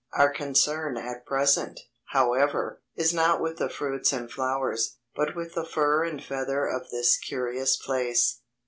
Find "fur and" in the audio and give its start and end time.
5.63-6.19